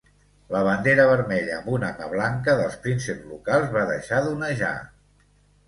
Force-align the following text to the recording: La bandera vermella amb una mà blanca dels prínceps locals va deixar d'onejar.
La 0.53 0.61
bandera 0.67 1.03
vermella 1.11 1.53
amb 1.57 1.67
una 1.75 1.91
mà 1.99 2.09
blanca 2.15 2.57
dels 2.63 2.79
prínceps 2.87 3.29
locals 3.35 3.71
va 3.79 3.87
deixar 3.95 4.25
d'onejar. 4.27 4.75